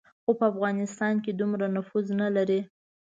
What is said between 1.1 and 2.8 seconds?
کې دومره نفوذ نه لري.